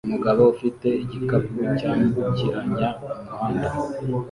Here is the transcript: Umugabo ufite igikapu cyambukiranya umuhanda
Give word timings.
Umugabo 0.07 0.41
ufite 0.53 0.87
igikapu 1.03 1.57
cyambukiranya 1.77 2.89
umuhanda 3.15 3.69